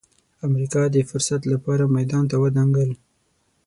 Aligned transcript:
امریکا 0.47 0.81
د 0.89 0.95
فرصت 1.09 1.41
لپاره 1.53 1.83
میدان 1.95 2.23
ته 2.31 2.35
ودانګل. 2.43 2.89